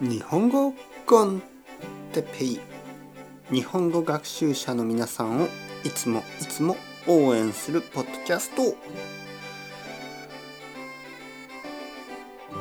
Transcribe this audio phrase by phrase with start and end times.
[0.00, 0.72] 日本語
[1.04, 1.42] コン
[2.14, 2.60] テペイ。
[3.52, 5.48] 日本語学習者の皆さんを
[5.84, 8.74] いつもいつも応援するポッドキャスト。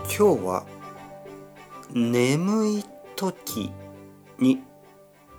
[0.04, 0.66] 今日は
[1.94, 2.84] 眠い
[3.16, 3.72] 時
[4.38, 4.62] に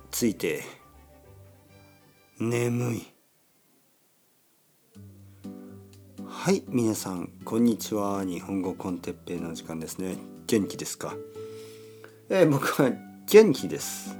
[0.09, 0.63] ついて。
[2.39, 3.07] 眠い。
[6.27, 8.25] はい皆さんこんにちは。
[8.25, 10.17] 日本語コンテッペイの時間ですね。
[10.47, 11.13] 元気ですか？
[12.33, 12.89] えー、僕は
[13.27, 14.17] 元気です。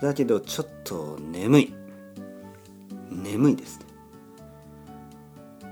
[0.00, 1.74] だけどちょっと眠い。
[3.12, 3.86] 眠いですね。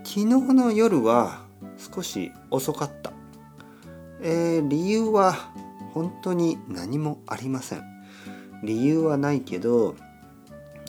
[0.05, 1.43] 昨日の夜は
[1.77, 3.13] 少し遅かった。
[4.23, 5.35] えー、理由は
[5.93, 7.83] 本当に何もありません。
[8.63, 9.97] 理由はないけど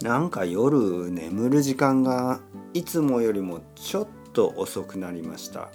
[0.03, 2.39] なんか夜眠る時間が
[2.75, 5.71] いつもよりもちょっと遅くなりました。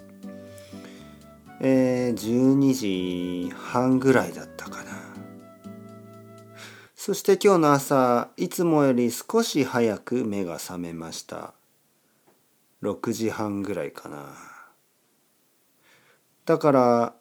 [1.69, 4.93] えー、12時半ぐらいだったかな。
[6.95, 11.55] そして今日の朝いつもより少し早く目が覚めました。
[12.83, 14.37] 6時半ぐらいかな。
[16.45, 17.15] だから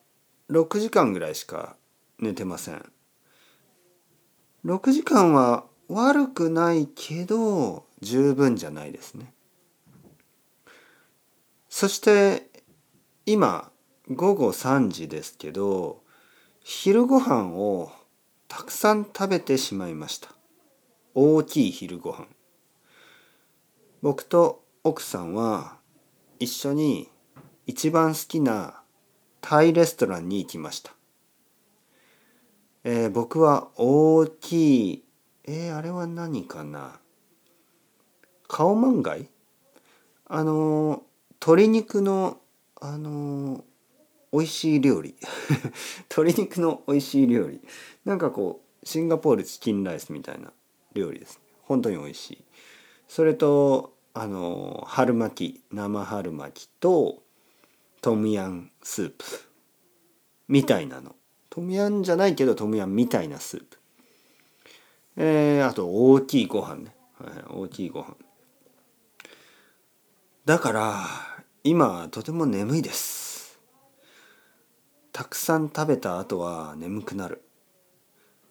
[0.51, 1.75] 6時間ぐらいしか
[2.19, 2.85] 寝てません。
[4.63, 9.33] 6時間は悪くないけど十分じゃないですね。
[11.67, 12.47] そして
[13.25, 13.71] 今
[14.11, 16.03] 午後3時ですけど
[16.63, 17.91] 昼ご飯を
[18.47, 20.29] たくさん食べてしまいました。
[21.15, 22.27] 大きい昼ご飯。
[24.01, 25.77] 僕と奥さんは
[26.39, 27.09] 一緒に
[27.65, 28.81] 一番好きな
[29.41, 30.91] タイレストランに行きました、
[32.83, 35.03] えー、僕は大きい
[35.47, 36.99] えー、あれは何かな？
[38.47, 39.27] カオマンガイ？
[40.27, 41.01] あの
[41.33, 42.37] 鶏肉の
[42.79, 43.63] あの
[44.35, 45.15] 美味しい料理。
[46.11, 47.61] 鶏肉の美味しい料理。
[48.03, 50.51] なんかこうシンガポールチキンライスみたいな
[50.93, 51.43] 料理ですね。
[51.63, 52.43] 本当に美味しい。
[53.07, 57.23] それとあの春巻き生春巻きと
[58.01, 59.25] トムヤンスープ。
[60.49, 61.15] みたいなの。
[61.49, 63.77] トムヤンじゃないけどトムヤンみたいなスープ。
[65.15, 68.17] えー、あと大きいご飯ね、はい、大きいご飯。
[70.43, 71.07] だから
[71.63, 73.24] 今とても眠いです。
[75.15, 77.41] たくさん食べた後は眠くなる。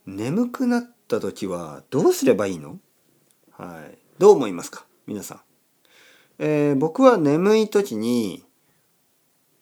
[0.06, 2.78] 眠くなった時はどうすればいいの？
[3.50, 3.98] はい。
[4.18, 4.86] どう思いますか？
[5.06, 5.40] 皆さん、
[6.38, 8.44] えー、僕は眠い時に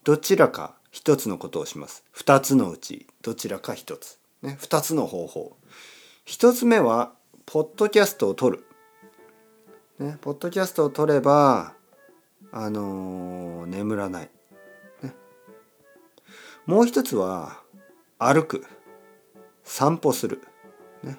[0.04, 2.04] どちらか一つのことをします。
[2.12, 4.20] 二つのうちどちらか一つ。
[4.40, 5.56] ね二つの方法。
[6.24, 7.14] 一つ目は
[7.46, 8.64] ポッドキャストを撮る。
[9.98, 11.74] ねポッドキャストを撮れば
[12.52, 14.30] あのー、眠らない。
[16.66, 17.60] もう一つは
[18.18, 18.64] 歩く。
[19.64, 20.42] 散歩する、
[21.02, 21.18] ね、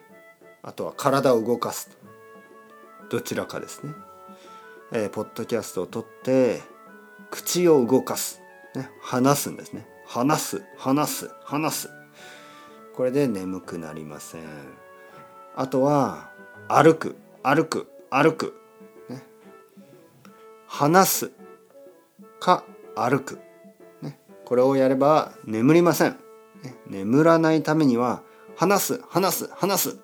[0.61, 1.97] あとは体を動かす
[3.09, 3.93] どちらかですね、
[4.91, 6.61] えー、ポッドキャストを撮って
[7.31, 8.41] 口を動かす、
[8.75, 9.87] ね、話すんですね。
[10.05, 10.63] 話す。
[10.77, 11.31] 話す。
[11.43, 11.89] 話す。
[12.95, 14.43] これで眠くなりません。
[15.55, 16.29] あとは
[16.67, 17.15] 歩く。
[17.41, 17.89] 歩く。
[18.09, 18.53] 歩く、
[19.09, 19.23] ね、
[20.67, 21.31] 話す。
[22.39, 22.63] か
[22.95, 23.39] 歩く。
[24.53, 26.15] これをやれば眠りません。
[26.85, 28.21] 眠らないためには
[28.55, 29.99] 話す話す話す。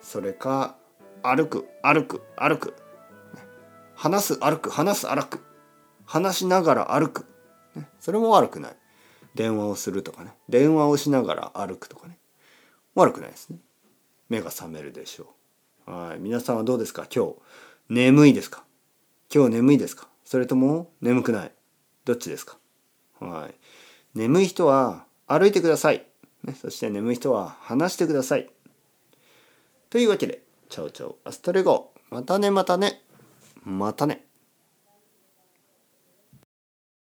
[0.00, 0.76] それか
[1.24, 2.76] 歩く歩く歩く。
[3.96, 5.40] 話す歩く話す歩く。
[6.04, 7.26] 話しながら歩く。
[7.98, 8.76] それも悪くない。
[9.34, 10.36] 電話をするとかね。
[10.48, 12.20] 電話をしながら歩くとかね。
[12.94, 13.58] 悪くないですね。
[14.28, 15.34] 目が覚めるでしょ
[15.88, 15.90] う。
[15.90, 16.20] はい。
[16.20, 17.08] 皆さんはどうですか？
[17.12, 17.34] 今日。
[17.88, 18.62] 眠いですか？
[19.34, 20.06] 今日眠いですか？
[20.24, 21.52] それとも眠くない？
[22.04, 22.58] どっちですか？
[23.20, 23.54] はい、
[24.18, 26.06] 眠い人は歩いてください、
[26.60, 28.50] そして眠い人は話してください。
[29.88, 31.92] というわけでチャオチャオアストレゴ。
[32.10, 33.02] またねまたね。
[33.64, 34.25] またね。